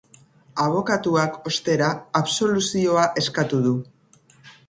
[0.61, 1.89] Abokatuak, ostera,
[2.21, 3.77] absoluzioa eskatu du.